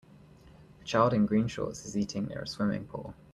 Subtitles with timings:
[0.81, 3.13] A child in green shorts is eating near a swimming pool.